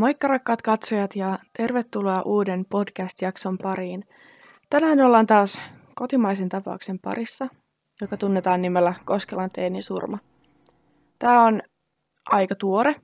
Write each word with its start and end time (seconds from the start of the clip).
Moikka 0.00 0.28
rakkaat 0.28 0.62
katsojat 0.62 1.16
ja 1.16 1.38
tervetuloa 1.56 2.22
uuden 2.22 2.64
podcast-jakson 2.70 3.58
pariin. 3.62 4.04
Tänään 4.70 5.00
ollaan 5.00 5.26
taas 5.26 5.60
kotimaisen 5.94 6.48
tapauksen 6.48 6.98
parissa, 6.98 7.48
joka 8.00 8.16
tunnetaan 8.16 8.60
nimellä 8.60 8.94
Koskelan 9.04 9.50
teinisurma. 9.52 10.18
Tämä 11.18 11.44
on 11.44 11.62
aika 12.30 12.54
tuore 12.54 12.94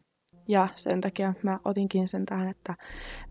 ja 0.49 0.69
sen 0.75 1.01
takia 1.01 1.35
mä 1.43 1.59
otinkin 1.65 2.09
sen 2.09 2.27
tähän, 2.27 2.49
että 2.49 2.75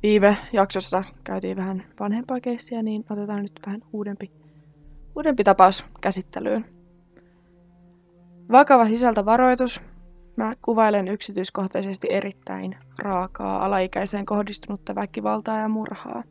viime 0.03 0.37
jaksossa 0.53 1.03
käytiin 1.23 1.57
vähän 1.57 1.83
vanhempaa 1.99 2.39
keissiä, 2.39 2.83
niin 2.83 3.05
otetaan 3.09 3.41
nyt 3.41 3.59
vähän 3.65 3.81
uudempi, 3.93 4.31
uudempi 5.15 5.43
tapaus 5.43 5.85
käsittelyyn. 6.01 6.65
Vakava 8.51 8.87
sisältövaroitus. 8.87 9.94
Mä 10.35 10.53
kuvailen 10.61 11.07
yksityiskohtaisesti 11.07 12.07
erittäin 12.11 12.75
raakaa 12.99 13.65
alaikäiseen 13.65 14.25
kohdistunutta 14.25 14.95
väkivaltaa 14.95 15.59
ja 15.59 15.69
murhaa. 15.69 16.23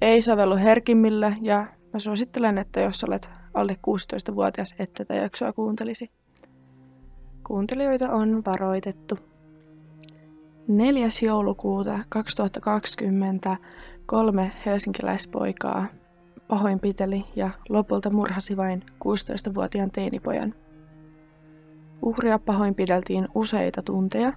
Ei 0.00 0.22
sovellu 0.22 0.56
herkimmille 0.56 1.36
ja 1.40 1.66
mä 1.92 2.00
suosittelen, 2.00 2.58
että 2.58 2.80
jos 2.80 3.04
olet 3.04 3.30
alle 3.54 3.72
16-vuotias, 3.72 4.74
et 4.78 4.92
tätä 4.92 5.14
jaksoa 5.14 5.52
kuuntelisi. 5.52 6.10
Kuuntelijoita 7.46 8.10
on 8.10 8.42
varoitettu. 8.46 9.18
4. 10.68 11.08
joulukuuta 11.22 11.98
2020 12.08 13.56
kolme 14.06 14.52
helsinkiläispoikaa 14.66 15.86
pahoinpiteli 16.48 17.24
ja 17.36 17.50
lopulta 17.68 18.10
murhasi 18.10 18.56
vain 18.56 18.82
16-vuotiaan 19.04 19.90
teinipojan. 19.90 20.54
Uhria 22.02 22.38
pahoinpideltiin 22.38 23.28
useita 23.34 23.82
tunteja 23.82 24.32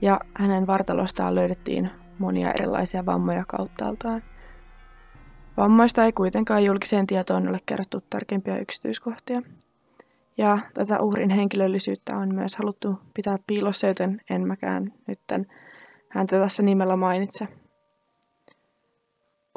ja 0.00 0.20
hänen 0.34 0.66
vartalostaan 0.66 1.34
löydettiin 1.34 1.90
monia 2.18 2.52
erilaisia 2.52 3.06
vammoja 3.06 3.44
kauttaaltaan. 3.48 4.22
Vammoista 5.56 6.04
ei 6.04 6.12
kuitenkaan 6.12 6.64
julkiseen 6.64 7.06
tietoon 7.06 7.48
ole 7.48 7.58
kerrottu 7.66 8.00
tarkempia 8.10 8.58
yksityiskohtia. 8.58 9.42
Ja 10.38 10.58
tätä 10.74 11.00
uhrin 11.00 11.30
henkilöllisyyttä 11.30 12.16
on 12.16 12.34
myös 12.34 12.56
haluttu 12.56 12.98
pitää 13.14 13.36
piilossa, 13.46 13.86
joten 13.86 14.20
en 14.30 14.46
mäkään 14.46 14.92
nytten 15.06 15.46
häntä 16.08 16.38
tässä 16.38 16.62
nimellä 16.62 16.96
mainitse. 16.96 17.48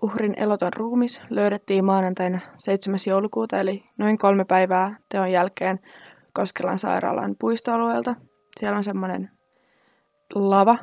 Uhrin 0.02 0.34
eloton 0.38 0.74
ruumis 0.74 1.22
löydettiin 1.30 1.86
maanantaina 1.86 2.40
7. 2.58 3.00
joulukuuta, 3.08 3.60
eli 3.60 3.84
noin 3.98 4.18
kolme 4.18 4.46
päivää 4.46 4.98
teon 5.10 5.32
jälkeen 5.32 5.80
Koskelan 6.34 6.80
sairaalan 6.80 7.36
puistoalueelta. 7.40 8.16
Siellä 8.60 8.78
on 8.78 8.84
semmoinen 8.84 9.32
lava. 10.36 10.78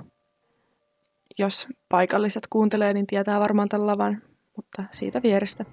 Jos 1.39 1.69
paikalliset 1.89 2.47
kuuntelee, 2.51 2.93
niin 2.93 3.07
tietää 3.07 3.41
varmaan 3.41 3.69
tämän 3.69 3.87
lavan, 3.87 4.23
mutta 4.57 4.85
siitä 4.91 5.23
vierestä. 5.23 5.65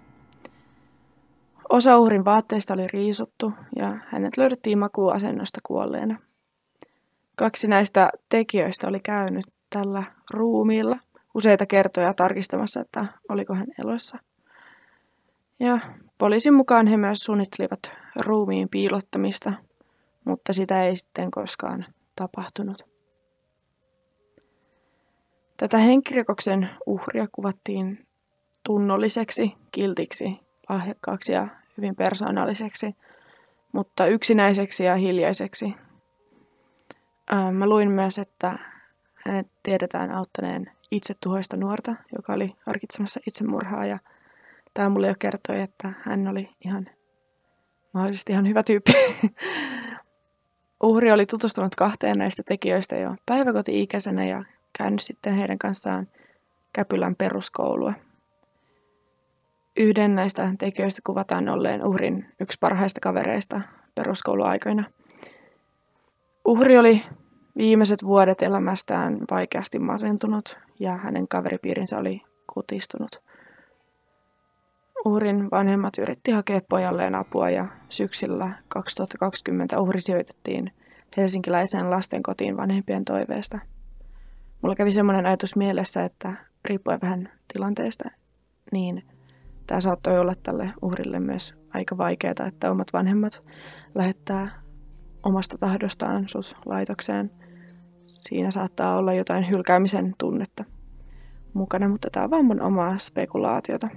Osa 1.70 1.98
uhrin 1.98 2.26
vaatteista 2.26 2.74
oli 2.74 2.88
riisuttu 2.88 3.54
ja 3.76 3.98
hänet 4.08 4.38
löydettiin 4.38 4.80
makuuasennosta 4.80 5.60
kuolleena. 5.64 6.20
Kaksi 7.36 7.68
näistä 7.68 8.10
tekijöistä 8.30 8.88
oli 8.88 9.00
käynyt 9.00 9.46
tällä 9.70 10.04
ruumiilla 10.34 10.98
useita 11.34 11.66
kertoja 11.66 12.14
tarkistamassa, 12.14 12.82
että 12.82 13.06
oliko 13.30 13.54
hän 13.54 13.68
elossa. 13.80 14.18
Ja 15.60 15.80
poliisin 16.18 16.54
mukaan 16.54 16.88
he 16.88 16.98
myös 16.98 17.20
suunnittelivat 17.20 17.92
ruumiin 18.20 18.70
piilottamista, 18.70 19.54
mutta 20.28 20.54
sitä 20.54 20.84
ei 20.84 20.96
sitten 20.96 21.32
koskaan 21.32 21.86
tapahtunut. 22.16 22.78
Tätä 25.58 25.78
henkirikoksen 25.78 26.70
uhria 26.86 27.28
kuvattiin 27.32 28.08
tunnolliseksi, 28.66 29.54
kiltiksi, 29.72 30.40
lahjakkaaksi 30.70 31.34
ja 31.34 31.48
hyvin 31.78 31.96
persoonalliseksi, 31.96 32.96
mutta 33.72 34.06
yksinäiseksi 34.06 34.86
ja 34.86 34.96
hiljaiseksi. 34.96 35.74
Mä 37.52 37.70
luin 37.70 37.92
myös, 37.92 38.18
että 38.18 38.60
hänet 39.26 39.48
tiedetään 39.64 40.12
auttaneen 40.12 40.72
itsetuhoista 40.92 41.58
nuorta, 41.58 41.96
joka 42.16 42.34
oli 42.34 42.56
harkitsemassa 42.66 43.20
itsemurhaa 43.28 43.86
ja 43.86 44.00
tämä 44.74 44.90
mulle 44.90 45.08
jo 45.08 45.16
kertoi, 45.20 45.62
että 45.62 45.94
hän 46.02 46.28
oli 46.28 46.50
ihan 46.66 46.90
mahdollisesti 47.94 48.32
ihan 48.32 48.48
hyvä 48.48 48.64
tyyppi. 48.64 48.94
Uhri 50.84 51.12
oli 51.12 51.26
tutustunut 51.26 51.76
kahteen 51.76 52.16
näistä 52.18 52.44
tekijöistä 52.44 52.96
jo 52.96 53.16
päiväkoti-ikäisenä 53.26 54.26
ja 54.26 54.44
käynyt 54.78 55.00
sitten 55.00 55.34
heidän 55.34 55.58
kanssaan 55.58 56.08
Käpylän 56.74 57.16
peruskoulua. 57.16 57.94
Yhden 59.78 60.16
näistä 60.16 60.54
tekijöistä 60.60 61.02
kuvataan 61.06 61.50
olleen 61.50 61.86
uhrin 61.86 62.26
yksi 62.40 62.58
parhaista 62.60 63.00
kavereista 63.00 63.62
peruskouluaikoina. 63.96 64.84
Uhri 66.46 66.78
oli 66.78 67.04
viimeiset 67.58 68.04
vuodet 68.04 68.42
elämästään 68.42 69.18
vaikeasti 69.32 69.80
masentunut 69.80 70.58
ja 70.80 70.98
hänen 70.98 71.28
kaveripiirinsä 71.28 71.98
oli 71.98 72.22
kutistunut. 72.54 73.27
Uhrin 75.08 75.48
vanhemmat 75.52 75.98
yritti 75.98 76.32
hakea 76.32 76.60
pojalleen 76.70 77.16
apua 77.16 77.50
ja 77.50 77.68
syksyllä 77.90 78.52
2020 78.68 79.80
uhri 79.80 80.02
sijoitettiin 80.02 80.72
helsinkiläiseen 81.18 81.90
lastenkotiin 81.90 82.58
vanhempien 82.58 83.06
toiveesta. 83.06 83.60
Mulla 84.62 84.76
kävi 84.76 84.92
semmoinen 84.92 85.26
ajatus 85.26 85.56
mielessä, 85.56 86.04
että 86.04 86.34
riippuen 86.66 87.02
vähän 87.02 87.30
tilanteesta, 87.54 88.10
niin 88.72 89.04
tämä 89.68 89.82
saattoi 89.82 90.20
olla 90.20 90.34
tälle 90.44 90.72
uhrille 90.82 91.20
myös 91.20 91.54
aika 91.74 91.98
vaikeaa, 91.98 92.48
että 92.48 92.72
omat 92.72 92.94
vanhemmat 92.94 93.44
lähettää 93.96 94.62
omasta 95.24 95.58
tahdostaan 95.58 96.30
sut 96.30 96.56
laitokseen. 96.66 97.32
Siinä 98.06 98.52
saattaa 98.52 98.98
olla 98.98 99.14
jotain 99.14 99.50
hylkäämisen 99.50 100.14
tunnetta 100.18 100.64
mukana, 101.54 101.90
mutta 101.90 102.08
tämä 102.12 102.24
on 102.24 102.32
vaan 102.32 102.46
mun 102.46 102.62
omaa 102.62 102.98
spekulaatiota. 102.98 103.88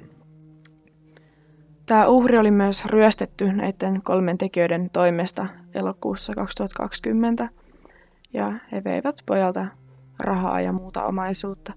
Tämä 1.91 2.07
uhri 2.07 2.39
oli 2.39 2.51
myös 2.51 2.85
ryöstetty 2.85 3.53
näiden 3.53 4.03
kolmen 4.03 4.39
tekijöiden 4.39 4.91
toimesta 4.93 5.47
elokuussa 5.75 6.33
2020 6.33 7.49
ja 8.33 8.53
he 8.73 8.85
veivät 8.85 9.17
pojalta 9.27 9.67
rahaa 10.19 10.61
ja 10.61 10.73
muuta 10.73 11.05
omaisuutta. 11.05 11.73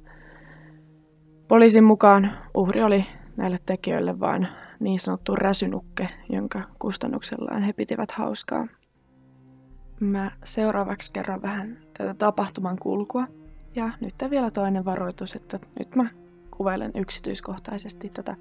Poliisin 1.47 1.83
mukaan 1.83 2.31
uhri 2.53 2.83
oli 2.83 3.05
näille 3.37 3.57
tekijöille 3.65 4.19
vain 4.19 4.47
niin 4.79 4.99
sanottu 4.99 5.35
räsynukke, 5.35 6.09
jonka 6.29 6.61
kustannuksellaan 6.79 7.63
he 7.63 7.73
pitivät 7.73 8.11
hauskaa. 8.11 8.67
Mä 9.99 10.31
seuraavaksi 10.43 11.13
kerron 11.13 11.41
vähän 11.41 11.77
tätä 11.97 12.13
tapahtuman 12.13 12.77
kulkua. 12.79 13.27
Ja 13.75 13.89
nyt 14.01 14.13
vielä 14.29 14.51
toinen 14.51 14.85
varoitus, 14.85 15.35
että 15.35 15.59
nyt 15.79 15.95
mä 15.95 16.09
kuvailen 16.57 16.91
yksityiskohtaisesti 16.95 18.09
tätä 18.09 18.35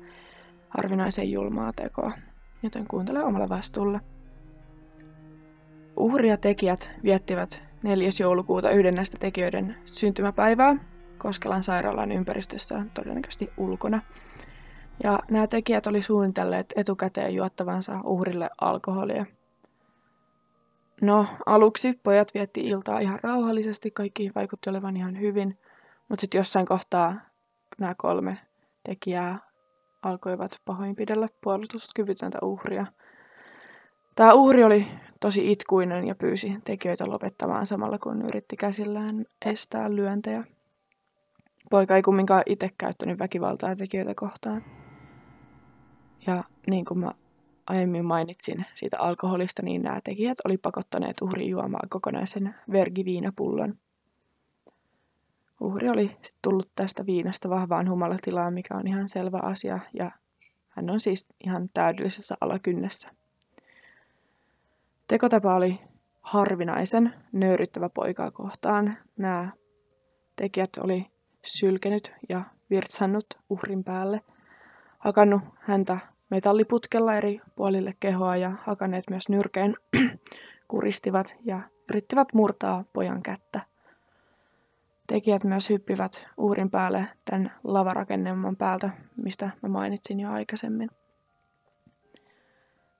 harvinaisen 0.78 1.30
julmaa 1.30 1.72
tekoa, 1.76 2.12
joten 2.62 2.86
kuuntele 2.86 3.24
omalla 3.24 3.48
vastuulla. 3.48 4.00
Uhri 5.96 6.28
ja 6.28 6.36
tekijät 6.36 6.90
viettivät 7.02 7.62
4. 7.82 8.08
joulukuuta 8.20 8.70
yhden 8.70 8.94
näistä 8.94 9.16
tekijöiden 9.20 9.76
syntymäpäivää 9.84 10.76
Koskelan 11.18 11.62
sairaalan 11.62 12.12
ympäristössä, 12.12 12.86
todennäköisesti 12.94 13.50
ulkona. 13.56 14.02
Ja 15.02 15.18
nämä 15.30 15.46
tekijät 15.46 15.86
oli 15.86 16.02
suunnitelleet 16.02 16.72
etukäteen 16.76 17.34
juottavansa 17.34 18.00
uhrille 18.04 18.50
alkoholia. 18.60 19.26
No, 21.02 21.26
aluksi 21.46 22.00
pojat 22.02 22.34
vietti 22.34 22.60
iltaa 22.60 22.98
ihan 22.98 23.18
rauhallisesti, 23.22 23.90
kaikki 23.90 24.32
vaikutti 24.34 24.70
olevan 24.70 24.96
ihan 24.96 25.20
hyvin, 25.20 25.58
mutta 26.08 26.20
sitten 26.20 26.38
jossain 26.38 26.66
kohtaa 26.66 27.14
nämä 27.78 27.94
kolme 27.98 28.38
tekijää 28.84 29.51
alkoivat 30.02 30.60
pahoinpidellä 30.64 31.28
puolustuskyvytöntä 31.44 32.38
uhria. 32.42 32.86
Tämä 34.16 34.32
uhri 34.32 34.64
oli 34.64 34.86
tosi 35.20 35.50
itkuinen 35.52 36.06
ja 36.06 36.14
pyysi 36.14 36.56
tekijöitä 36.64 37.04
lopettamaan 37.08 37.66
samalla 37.66 37.98
kun 37.98 38.22
yritti 38.22 38.56
käsillään 38.56 39.24
estää 39.44 39.94
lyöntejä. 39.94 40.44
Poika 41.70 41.96
ei 41.96 42.02
kumminkaan 42.02 42.42
itse 42.46 42.70
käyttänyt 42.78 43.18
väkivaltaa 43.18 43.76
tekijöitä 43.76 44.14
kohtaan. 44.14 44.64
Ja 46.26 46.44
niin 46.66 46.84
kuin 46.84 46.98
mä 46.98 47.12
aiemmin 47.66 48.04
mainitsin 48.04 48.64
siitä 48.74 48.98
alkoholista, 48.98 49.62
niin 49.62 49.82
nämä 49.82 50.00
tekijät 50.04 50.36
oli 50.44 50.58
pakottaneet 50.58 51.22
uhri 51.22 51.48
juomaan 51.48 51.88
kokonaisen 51.88 52.54
vergiviinapullon. 52.72 53.74
Uhri 55.62 55.88
oli 55.88 56.16
tullut 56.42 56.70
tästä 56.76 57.06
viinasta 57.06 57.48
vahvaan 57.48 57.90
humalatilaan, 57.90 58.54
mikä 58.54 58.74
on 58.74 58.86
ihan 58.86 59.08
selvä 59.08 59.38
asia, 59.42 59.78
ja 59.94 60.10
hän 60.68 60.90
on 60.90 61.00
siis 61.00 61.28
ihan 61.44 61.68
täydellisessä 61.74 62.34
alakynnessä. 62.40 63.10
Tekotapa 65.08 65.54
oli 65.54 65.80
harvinaisen 66.22 67.14
nöyryttävä 67.32 67.88
poikaa 67.88 68.30
kohtaan. 68.30 68.96
Nämä 69.16 69.50
tekijät 70.36 70.70
oli 70.80 71.06
sylkenyt 71.44 72.12
ja 72.28 72.42
virtsannut 72.70 73.26
uhrin 73.50 73.84
päälle, 73.84 74.20
hakannut 74.98 75.42
häntä 75.60 75.98
metalliputkella 76.30 77.14
eri 77.14 77.40
puolille 77.56 77.94
kehoa 78.00 78.36
ja 78.36 78.52
hakanneet 78.64 79.04
myös 79.10 79.28
nyrkeen, 79.28 79.76
kuristivat 80.68 81.36
ja 81.44 81.60
yrittivät 81.90 82.28
murtaa 82.34 82.84
pojan 82.92 83.22
kättä. 83.22 83.71
Tekijät 85.06 85.44
myös 85.44 85.70
hyppivät 85.70 86.26
uhrin 86.36 86.70
päälle 86.70 87.08
tämän 87.24 87.52
lavarakennelman 87.64 88.56
päältä, 88.56 88.90
mistä 89.16 89.50
mä 89.62 89.68
mainitsin 89.68 90.20
jo 90.20 90.30
aikaisemmin. 90.30 90.90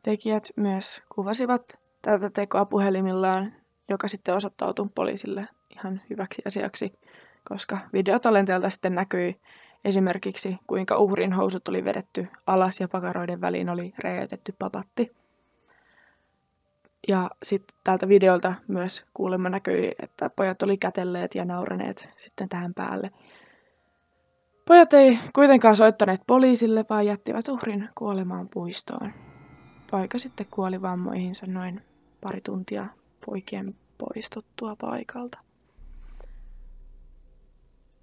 Tekijät 0.03 0.49
myös 0.57 1.03
kuvasivat 1.15 1.79
tätä 2.03 2.31
tekoa 2.31 2.65
puhelimillaan, 2.65 3.53
joka 3.89 4.09
sitten 4.09 4.35
osoittautui 4.35 4.89
poliisille 4.95 5.49
ihan 5.77 6.01
hyväksi 6.11 6.43
asiaksi, 6.47 6.93
koska 7.49 7.79
videotalenteelta 7.93 8.71
sitten 8.71 8.95
näkyi 8.95 9.41
esimerkiksi 9.85 10.57
kuinka 10.67 10.97
uhrin 10.97 11.33
housut 11.33 11.69
oli 11.69 11.85
vedetty 11.85 12.29
alas 12.47 12.81
ja 12.81 12.89
pakaroiden 12.89 13.41
väliin 13.41 13.69
oli 13.69 13.93
räjäytetty 14.05 14.55
papatti. 14.59 15.22
Ja 17.09 17.31
sitten 17.43 17.77
tältä 17.85 18.09
videolta 18.09 18.55
myös 18.69 19.05
kuulemma 19.15 19.49
näkyi, 19.49 19.93
että 20.03 20.31
pojat 20.31 20.63
oli 20.63 20.77
kätelleet 20.77 21.35
ja 21.35 21.45
nauraneet 21.45 22.09
sitten 22.17 22.49
tähän 22.49 22.75
päälle. 22.75 23.11
Pojat 24.65 24.93
ei 24.93 25.19
kuitenkaan 25.35 25.77
soittaneet 25.77 26.21
poliisille, 26.27 26.85
vaan 26.91 27.07
jättivät 27.07 27.49
uhrin 27.49 27.89
kuolemaan 27.95 28.49
puistoon. 28.49 29.13
Poika 29.91 30.19
sitten 30.19 30.47
kuoli 30.51 30.83
vammoihinsa 30.83 31.47
noin 31.47 31.83
pari 32.21 32.41
tuntia 32.41 32.87
poikien 33.27 33.75
poistuttua 33.99 34.77
paikalta. 34.77 35.39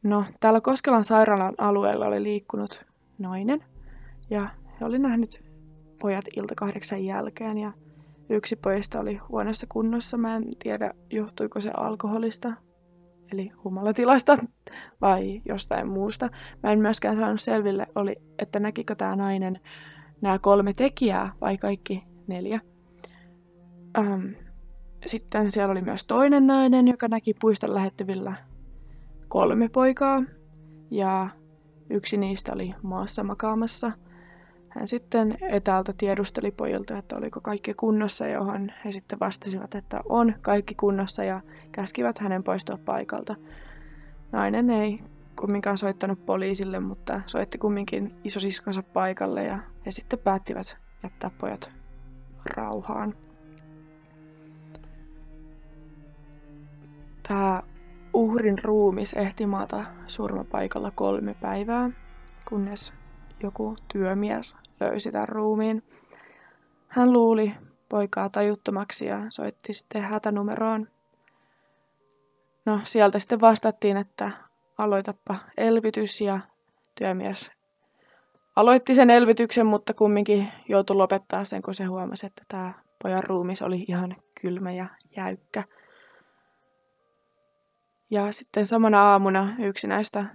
No, 0.04 0.26
täällä 0.40 0.62
Koskelan 0.62 1.04
sairaalan 1.04 1.54
alueella 1.58 2.06
oli 2.06 2.24
liikkunut 2.24 2.86
nainen 3.18 3.64
ja 4.30 4.48
he 4.80 4.86
oli 4.86 5.00
nähnyt 5.00 5.44
pojat 6.00 6.26
ilta 6.36 6.56
kahdeksan 6.56 7.06
jälkeen 7.06 7.58
ja 7.58 7.72
yksi 8.30 8.56
pojista 8.56 9.00
oli 9.00 9.16
huoneessa 9.16 9.68
kunnossa. 9.70 10.18
Mä 10.18 10.36
en 10.36 10.46
tiedä, 10.64 10.94
johtuiko 11.10 11.62
se 11.62 11.72
alkoholista, 11.78 12.54
eli 13.32 13.52
humalatilasta 13.64 14.38
vai 15.02 15.42
jostain 15.46 15.88
muusta. 15.88 16.30
Mä 16.64 16.72
en 16.72 16.80
myöskään 16.80 17.18
saanut 17.18 17.42
selville, 17.42 17.88
oli, 17.96 18.16
että 18.40 18.60
näkikö 18.60 18.96
tämä 18.96 19.16
nainen 19.16 19.60
nämä 20.22 20.40
kolme 20.40 20.74
tekijää 20.74 21.34
vai 21.42 21.58
kaikki 21.58 22.04
neljä. 22.28 22.60
Ähm, 23.98 24.26
sitten 25.06 25.52
siellä 25.52 25.72
oli 25.72 25.82
myös 25.82 26.06
toinen 26.06 26.48
nainen, 26.48 26.88
joka 26.88 27.08
näki 27.08 27.34
puiston 27.42 27.74
lähettyvillä 27.74 28.34
kolme 29.28 29.70
poikaa 29.70 30.24
ja 30.92 31.30
yksi 31.90 32.18
niistä 32.18 32.54
oli 32.54 32.76
maassa 32.82 33.24
makaamassa. 33.24 33.92
Hän 34.80 34.88
sitten 34.88 35.38
etäältä 35.42 35.92
tiedusteli 35.98 36.52
pojilta, 36.52 36.98
että 36.98 37.16
oliko 37.16 37.42
kaikki 37.42 37.74
kunnossa, 37.74 38.28
johon 38.28 38.72
he 38.86 38.92
sitten 38.92 39.20
vastasivat, 39.20 39.76
että 39.76 40.02
on 40.10 40.36
kaikki 40.42 40.76
kunnossa 40.76 41.24
ja 41.24 41.42
käskivät 41.72 42.20
hänen 42.20 42.44
poistua 42.44 42.80
paikalta. 42.86 43.36
Nainen 44.32 44.70
ei 44.70 45.04
kumminkaan 45.40 45.78
soittanut 45.78 46.26
poliisille, 46.26 46.80
mutta 46.80 47.22
soitti 47.26 47.58
kumminkin 47.58 48.16
isosiskonsa 48.24 48.84
paikalle 48.84 49.44
ja 49.44 49.60
he 49.86 49.92
sitten 49.92 50.20
päättivät 50.20 50.78
jättää 51.04 51.32
pojat 51.38 51.72
rauhaan. 52.46 53.16
Tämä 57.28 57.64
uhrin 58.14 58.64
ruumis 58.64 59.14
ehti 59.14 59.46
maata 59.46 59.86
surmapaikalla 60.08 60.92
kolme 60.96 61.34
päivää, 61.34 61.90
kunnes 62.50 62.94
joku 63.44 63.76
työmies 63.94 64.56
löysi 64.80 65.12
tämän 65.12 65.30
ruumiin. 65.30 65.84
Hän 66.88 67.14
luuli 67.14 67.54
poikaa 67.90 68.30
tajuttomaksi 68.30 69.06
ja 69.06 69.20
soitti 69.30 69.74
sitten 69.74 70.02
hätänumeroon. 70.02 70.88
No, 72.66 72.80
sieltä 72.84 73.20
sitten 73.20 73.42
vastattiin, 73.42 73.98
että 73.98 74.32
aloitappa 74.78 75.36
elvytys 75.58 76.22
ja 76.22 76.40
työmies 76.96 77.52
aloitti 78.60 78.94
sen 78.94 79.10
elvytyksen, 79.10 79.66
mutta 79.66 79.94
kumminkin 79.94 80.48
joutui 80.70 80.96
lopettaa 80.96 81.44
sen, 81.44 81.62
kun 81.62 81.74
se 81.74 81.84
huomasi, 81.84 82.26
että 82.26 82.44
tämä 82.48 82.74
pojan 83.04 83.24
ruumis 83.24 83.62
oli 83.62 83.86
ihan 83.88 84.16
kylmä 84.42 84.72
ja 84.72 84.86
jäykkä. 85.18 85.64
Ja 88.10 88.32
sitten 88.32 88.66
samana 88.66 89.12
aamuna 89.12 89.48
yksi 89.60 89.88
näistä 89.88 90.26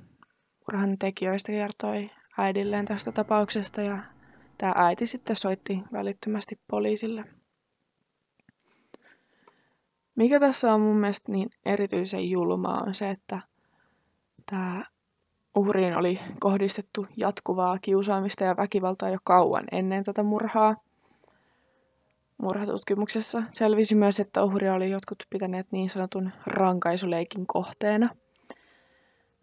murhan 0.66 0.98
tekijöistä 0.98 1.52
kertoi 1.52 2.10
äidilleen 2.38 2.84
tästä 2.84 3.12
tapauksesta 3.12 3.82
ja 3.82 3.98
tämä 4.58 4.72
äiti 4.76 5.06
sitten 5.06 5.36
soitti 5.36 5.82
välittömästi 5.92 6.60
poliisille. 6.70 7.24
Mikä 10.14 10.40
tässä 10.40 10.74
on 10.74 10.80
mun 10.80 10.96
mielestä 10.96 11.32
niin 11.32 11.50
erityisen 11.66 12.30
julmaa 12.30 12.82
on 12.86 12.94
se, 12.94 13.10
että 13.10 13.40
tämä 14.50 14.84
uhriin 15.56 15.96
oli 15.96 16.20
kohdistettu 16.40 17.06
jatkuvaa 17.16 17.78
kiusaamista 17.78 18.44
ja 18.44 18.56
väkivaltaa 18.56 19.10
jo 19.10 19.18
kauan 19.24 19.64
ennen 19.72 20.04
tätä 20.04 20.22
murhaa. 20.22 20.76
Murhatutkimuksessa 22.38 23.42
selvisi 23.50 23.94
myös, 23.94 24.20
että 24.20 24.44
uhria 24.44 24.74
oli 24.74 24.90
jotkut 24.90 25.22
pitäneet 25.30 25.66
niin 25.72 25.90
sanotun 25.90 26.30
rankaisuleikin 26.46 27.46
kohteena. 27.46 28.08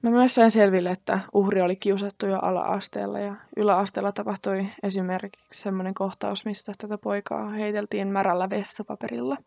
Mä 0.01 0.09
myös 0.09 0.35
sain 0.35 0.51
selville, 0.51 0.89
että 0.91 1.19
uhri 1.33 1.61
oli 1.61 1.75
kiusattu 1.75 2.25
jo 2.25 2.39
ala-asteella 2.39 3.19
ja 3.19 3.35
yläasteella 3.57 4.11
tapahtui 4.11 4.67
esimerkiksi 4.83 5.61
sellainen 5.61 5.93
kohtaus, 5.93 6.45
missä 6.45 6.71
tätä 6.77 6.97
poikaa 6.97 7.49
heiteltiin 7.49 8.07
märällä 8.07 8.49
vessapaperilla. 8.49 9.37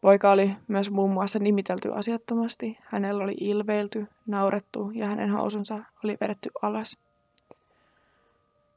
Poika 0.00 0.30
oli 0.30 0.56
myös 0.68 0.90
muun 0.90 1.10
muassa 1.10 1.38
nimitelty 1.38 1.92
asiattomasti, 1.94 2.78
hänellä 2.82 3.24
oli 3.24 3.34
ilveilty, 3.40 4.06
naurettu 4.26 4.90
ja 4.94 5.06
hänen 5.06 5.30
housunsa 5.30 5.78
oli 6.04 6.16
vedetty 6.20 6.50
alas. 6.62 6.98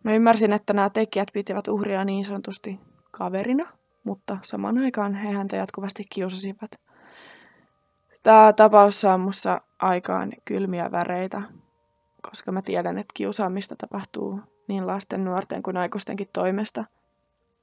Mä 0.04 0.14
ymmärsin, 0.14 0.54
että 0.54 0.74
nämä 0.74 0.90
tekijät 0.90 1.28
pitivät 1.34 1.68
uhria 1.68 2.06
niin 2.06 2.26
sanotusti 2.26 2.80
kaverina, 3.12 3.68
mutta 4.04 4.38
saman 4.42 4.78
aikaan 4.78 5.14
he 5.14 5.32
häntä 5.32 5.56
jatkuvasti 5.56 6.04
kiusasivat. 6.10 6.72
Tämä 8.24 8.54
tapaus 8.54 9.02
saa 9.02 9.18
mussa 9.18 9.62
aikaan 9.80 10.32
kylmiä 10.46 10.92
väreitä, 10.92 11.42
koska 12.30 12.52
mä 12.52 12.62
tiedän, 12.62 12.98
että 12.98 13.12
kiusaamista 13.14 13.76
tapahtuu 13.76 14.40
niin 14.68 14.88
lasten, 14.88 15.26
nuorten 15.26 15.64
kuin 15.64 15.78
aikuistenkin 15.78 16.28
toimesta 16.34 16.86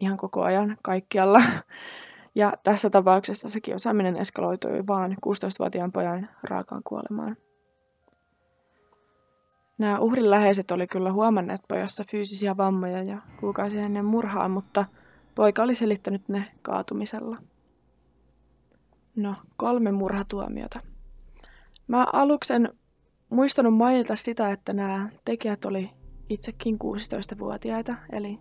ihan 0.01 0.17
koko 0.17 0.43
ajan 0.43 0.77
kaikkialla. 0.83 1.43
Ja 2.35 2.53
tässä 2.63 2.91
tapauksessa 2.91 3.49
se 3.49 3.61
kiusaaminen 3.61 4.17
eskaloitui 4.17 4.87
vaan 4.87 5.13
16-vuotiaan 5.13 5.93
pojan 5.93 6.29
raakaan 6.43 6.83
kuolemaan. 6.85 7.37
Nämä 9.79 9.99
uhrin 9.99 10.31
läheiset 10.31 10.71
oli 10.71 10.87
kyllä 10.87 11.13
huomanneet 11.13 11.61
pojassa 11.69 12.05
fyysisiä 12.11 12.57
vammoja 12.57 13.03
ja 13.03 13.19
kuukausi 13.41 13.79
ennen 13.79 14.05
murhaa, 14.05 14.49
mutta 14.49 14.85
Poika 15.39 15.63
oli 15.63 15.75
selittänyt 15.75 16.29
ne 16.29 16.45
kaatumisella. 16.63 17.37
No, 19.19 19.35
kolme 19.57 19.93
murhatuomiota. 19.93 20.81
Mä 21.89 22.07
aluksen 22.13 22.69
muistanut 23.31 23.77
mainita 23.77 24.17
sitä, 24.17 24.53
että 24.53 24.73
nämä 24.73 25.09
tekijät 25.25 25.65
oli 25.65 25.91
itsekin 26.29 26.75
16-vuotiaita, 26.85 27.95
eli 28.13 28.39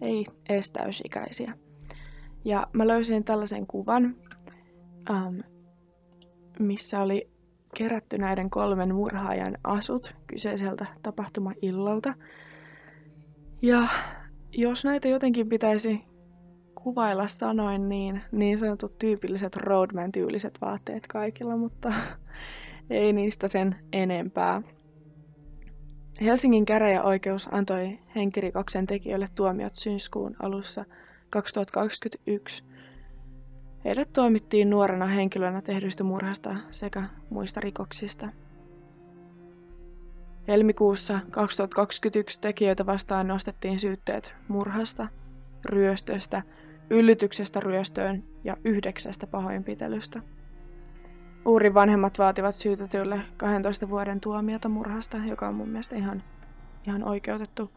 ei 0.00 0.24
edes 0.48 0.70
täysikäisiä. 0.70 1.52
Ja 2.44 2.66
mä 2.72 2.86
löysin 2.86 3.24
tällaisen 3.24 3.66
kuvan, 3.66 4.16
ähm, 5.10 5.40
missä 6.58 7.00
oli 7.00 7.30
kerätty 7.74 8.18
näiden 8.18 8.50
kolmen 8.50 8.94
murhaajan 8.94 9.58
asut 9.64 10.14
kyseiseltä 10.26 10.86
tapahtuma-illalta. 11.02 12.14
Ja 13.62 13.88
jos 14.52 14.84
näitä 14.84 15.08
jotenkin 15.08 15.48
pitäisi 15.48 16.09
kuvailla 16.82 17.26
sanoin 17.26 17.88
niin, 17.88 18.22
niin 18.32 18.58
sanotut 18.58 18.98
tyypilliset 18.98 19.56
roadman-tyyliset 19.56 20.58
vaatteet 20.60 21.06
kaikilla, 21.06 21.56
mutta 21.56 21.92
ei 22.90 23.12
niistä 23.12 23.48
sen 23.48 23.76
enempää. 23.92 24.62
Helsingin 26.20 26.64
käräjäoikeus 26.64 27.48
antoi 27.52 27.98
henkirikoksen 28.16 28.86
tekijöille 28.86 29.26
tuomiot 29.34 29.74
syyskuun 29.74 30.36
alussa 30.42 30.84
2021. 31.30 32.64
Heidät 33.84 34.12
tuomittiin 34.12 34.70
nuorena 34.70 35.06
henkilönä 35.06 35.60
tehdyistä 35.60 36.04
murhasta 36.04 36.56
sekä 36.70 37.02
muista 37.30 37.60
rikoksista. 37.60 38.28
Helmikuussa 40.48 41.20
2021 41.30 42.40
tekijöitä 42.40 42.86
vastaan 42.86 43.28
nostettiin 43.28 43.80
syytteet 43.80 44.34
murhasta, 44.48 45.08
ryöstöstä 45.66 46.42
yllytyksestä 46.90 47.60
ryöstöön 47.60 48.24
ja 48.44 48.56
yhdeksästä 48.64 49.26
pahoinpitelystä. 49.26 50.22
Uurin 51.44 51.74
vanhemmat 51.74 52.18
vaativat 52.18 52.54
syytetylle 52.54 53.20
12 53.36 53.88
vuoden 53.88 54.20
tuomiota 54.20 54.68
murhasta, 54.68 55.16
joka 55.16 55.48
on 55.48 55.54
mun 55.54 55.68
mielestä 55.68 55.96
ihan, 55.96 56.22
ihan 56.86 57.04
oikeutettu, 57.04 57.70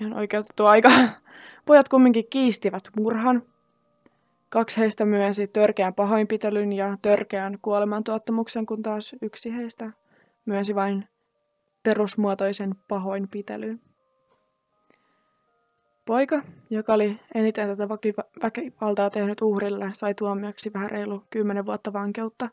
ihan 0.00 0.12
oikeutettu 0.12 0.66
aika. 0.66 0.88
Pojat 1.66 1.88
kumminkin 1.88 2.24
kiistivät 2.30 2.82
murhan. 2.96 3.42
Kaksi 4.50 4.80
heistä 4.80 5.04
myönsi 5.04 5.46
törkeän 5.46 5.94
pahoinpitelyn 5.94 6.72
ja 6.72 6.96
törkeän 7.02 7.58
kuolemantuottamuksen, 7.62 8.66
kun 8.66 8.82
taas 8.82 9.16
yksi 9.22 9.56
heistä 9.56 9.92
myönsi 10.46 10.74
vain 10.74 11.08
perusmuotoisen 11.82 12.74
pahoinpitelyn. 12.88 13.80
Poika, 16.08 16.42
joka 16.70 16.94
oli 16.94 17.20
eniten 17.34 17.68
tätä 17.68 17.88
väkivaltaa 18.42 19.10
tehnyt 19.10 19.42
uhrille, 19.42 19.90
sai 19.92 20.14
tuomioksi 20.14 20.72
vähän 20.72 20.90
reilu 20.90 21.24
10 21.30 21.66
vuotta 21.66 21.92
vankeutta. 21.92 22.48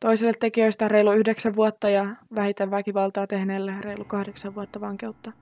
Toiselle 0.00 0.32
tekijöistä 0.40 0.88
reilu 0.88 1.12
9 1.12 1.56
vuotta 1.56 1.88
ja 1.88 2.06
vähiten 2.34 2.70
väkivaltaa 2.70 3.26
tehneelle 3.26 3.74
reilu 3.80 4.04
8 4.04 4.54
vuotta 4.54 4.80
vankeutta. 4.80 5.32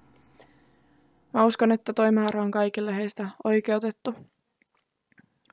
Mä 1.34 1.44
uskon, 1.44 1.72
että 1.72 1.92
toi 1.92 2.12
määrä 2.12 2.42
on 2.42 2.50
kaikille 2.50 2.96
heistä 2.96 3.28
oikeutettu. 3.44 4.14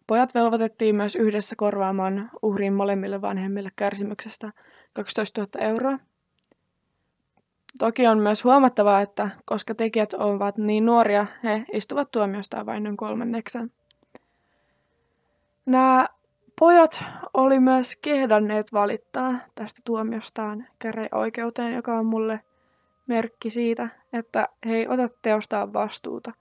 Pojat 0.08 0.36
velvoitettiin 0.36 0.96
myös 0.96 1.16
yhdessä 1.16 1.56
korvaamaan 1.56 2.30
uhrin 2.42 2.74
molemmille 2.74 3.22
vanhemmille 3.22 3.70
kärsimyksestä 3.76 4.52
12 4.94 5.42
000 5.42 5.68
euroa 5.72 6.00
Toki 7.80 8.08
on 8.08 8.20
myös 8.20 8.44
huomattavaa, 8.44 9.02
että 9.02 9.30
koska 9.46 9.76
tekijät 9.76 10.14
ovat 10.14 10.58
niin 10.58 10.86
nuoria, 10.86 11.26
he 11.44 11.66
istuvat 11.74 12.12
tuomiostaan 12.12 12.66
vain 12.66 12.84
noin 12.84 12.98
kolmanneksen. 12.98 13.72
Nämä 15.66 16.08
pojat 16.60 17.06
oli 17.34 17.60
myös 17.60 17.96
kehdanneet 17.96 18.74
valittaa 18.74 19.34
tästä 19.56 19.82
tuomiostaan 19.86 20.68
käreoikeuteen, 20.80 21.74
joka 21.74 22.00
on 22.00 22.06
mulle 22.06 22.40
merkki 23.08 23.50
siitä, 23.50 23.90
että 24.14 24.48
he 24.66 24.76
ei 24.76 24.88
ota 24.88 25.08
teostaan 25.22 25.74
vastuuta. 25.74 26.32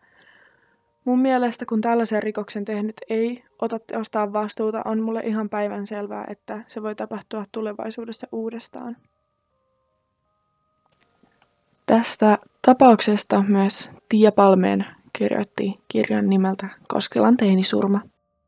Mun 1.04 1.18
mielestä, 1.18 1.66
kun 1.66 1.80
tällaisen 1.80 2.22
rikoksen 2.22 2.64
tehnyt 2.64 2.96
ei 3.08 3.44
ota 3.62 3.78
teostaan 3.78 4.32
vastuuta, 4.32 4.82
on 4.84 5.00
mulle 5.00 5.20
ihan 5.20 5.48
päivän 5.48 5.86
selvää, 5.86 6.24
että 6.28 6.64
se 6.66 6.82
voi 6.82 6.94
tapahtua 6.94 7.44
tulevaisuudessa 7.52 8.26
uudestaan. 8.32 8.96
Tästä 11.98 12.38
tapauksesta 12.66 13.44
myös 13.48 13.90
Tiia 14.08 14.32
Palmeen 14.32 14.84
kirjoitti 15.18 15.80
kirjan 15.88 16.30
nimeltä 16.30 16.68
Koskelan 16.88 17.36
teinisurma. 17.36 18.00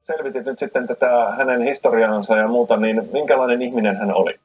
Selvitit 0.07 0.45
nyt 0.45 0.59
sitten 0.59 0.87
tätä 0.87 1.35
hänen 1.39 1.63
historiaansa 1.63 2.37
ja 2.37 2.49
muuta, 2.49 2.77
niin 2.77 3.09
minkälainen 3.13 3.63
ihminen 3.63 3.97
hän 3.97 4.15
oli? 4.15 4.41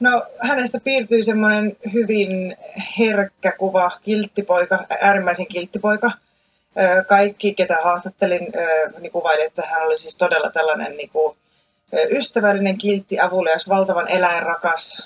No 0.00 0.26
hänestä 0.38 0.80
piirtyi 0.84 1.24
semmoinen 1.24 1.76
hyvin 1.92 2.56
herkkä 2.98 3.52
kuva, 3.52 3.90
kilttipoika, 4.02 4.84
äärimmäisen 5.00 5.46
kilttipoika. 5.46 6.10
Kaikki, 7.06 7.54
ketä 7.54 7.78
haastattelin, 7.84 8.52
niin 9.00 9.12
kuvaili, 9.12 9.42
että 9.42 9.62
hän 9.66 9.82
oli 9.82 9.98
siis 9.98 10.16
todella 10.16 10.50
tällainen 10.50 10.96
niin 10.96 11.10
kuin 11.12 11.36
ystävällinen, 12.10 12.78
kiltti, 12.78 13.20
avulias, 13.20 13.68
valtavan 13.68 14.08
eläinrakas 14.08 15.02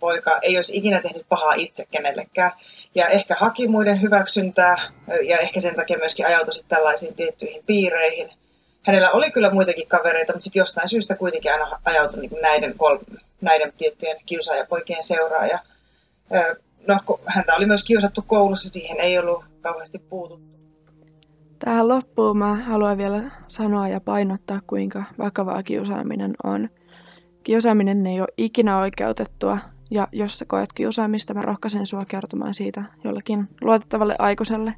poika, 0.00 0.38
ei 0.42 0.56
olisi 0.56 0.76
ikinä 0.76 1.02
tehnyt 1.02 1.26
pahaa 1.28 1.54
itse 1.54 1.86
kenellekään. 1.90 2.52
Ja 2.94 3.08
ehkä 3.08 3.36
haki 3.38 3.68
muiden 3.68 4.02
hyväksyntää 4.02 4.76
ja 5.22 5.38
ehkä 5.38 5.60
sen 5.60 5.74
takia 5.74 5.98
myöskin 5.98 6.26
ajautui 6.26 6.62
tällaisiin 6.68 7.14
tiettyihin 7.14 7.62
piireihin. 7.66 8.30
Hänellä 8.82 9.10
oli 9.10 9.30
kyllä 9.30 9.50
muitakin 9.50 9.88
kavereita, 9.88 10.32
mutta 10.32 10.44
sitten 10.44 10.60
jostain 10.60 10.88
syystä 10.88 11.14
kuitenkin 11.14 11.52
aina 11.52 11.80
ajautui 11.84 12.20
niin 12.20 12.42
näiden, 12.42 12.74
kol- 12.76 12.98
näiden 13.40 13.72
tiettyjen 13.78 14.16
kiusaajapoikien 14.26 15.04
seuraaja. 15.04 15.58
No, 16.86 17.00
häntä 17.26 17.54
oli 17.54 17.66
myös 17.66 17.84
kiusattu 17.84 18.24
koulussa, 18.26 18.68
siihen 18.68 19.00
ei 19.00 19.18
ollut 19.18 19.44
kauheasti 19.60 19.98
puututtu. 19.98 20.45
Tähän 21.58 21.88
loppuun 21.88 22.38
mä 22.38 22.54
haluan 22.54 22.98
vielä 22.98 23.22
sanoa 23.48 23.88
ja 23.88 24.00
painottaa, 24.00 24.60
kuinka 24.66 25.04
vakavaa 25.18 25.62
kiusaaminen 25.62 26.34
on. 26.44 26.68
Kiusaaminen 27.42 28.06
ei 28.06 28.20
ole 28.20 28.28
ikinä 28.36 28.78
oikeutettua, 28.78 29.58
ja 29.90 30.08
jos 30.12 30.38
sä 30.38 30.44
koet 30.44 30.72
kiusaamista, 30.72 31.34
mä 31.34 31.42
rohkaisen 31.42 31.86
sua 31.86 32.04
kertomaan 32.08 32.54
siitä 32.54 32.84
jollekin 33.04 33.48
luotettavalle 33.60 34.16
aikuiselle. 34.18 34.74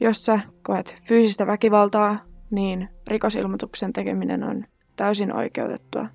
Jos 0.00 0.26
sä 0.26 0.40
koet 0.62 0.94
fyysistä 1.02 1.46
väkivaltaa, 1.46 2.18
niin 2.50 2.88
rikosilmoituksen 3.06 3.92
tekeminen 3.92 4.44
on 4.44 4.64
täysin 4.96 5.36
oikeutettua. 5.36 6.06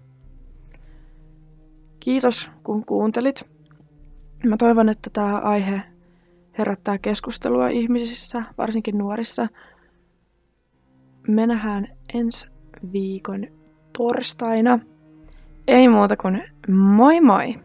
Kiitos 2.00 2.50
kun 2.64 2.86
kuuntelit. 2.86 3.50
Mä 4.44 4.58
toivon, 4.58 4.90
että 4.90 5.10
tämä 5.10 5.40
aihe 5.40 5.82
herättää 6.58 6.98
keskustelua 6.98 7.68
ihmisissä, 7.68 8.44
varsinkin 8.58 8.98
nuorissa. 8.98 9.48
Me 11.28 11.48
nähdään 11.48 11.88
ensi 12.14 12.48
viikon 12.94 13.48
torstaina. 13.98 14.80
Ei 15.68 15.88
muuta 15.88 16.18
kuin 16.18 16.44
moi 16.68 17.22
moi! 17.22 17.56